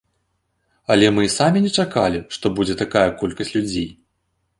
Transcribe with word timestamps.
Але 0.93 1.07
мы 1.17 1.21
і 1.25 1.29
самі 1.33 1.61
не 1.65 1.71
чакалі, 1.83 2.19
што 2.37 2.51
будзе 2.61 2.75
такая 2.81 3.05
колькасць 3.21 3.53
людзей. 3.59 3.87